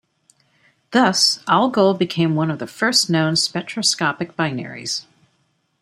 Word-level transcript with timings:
Thus 0.89 1.43
Algol 1.47 1.93
became 1.93 2.33
one 2.33 2.49
of 2.49 2.57
the 2.57 2.65
first 2.65 3.07
known 3.07 3.35
spectroscopic 3.35 4.35
binaries. 4.35 5.05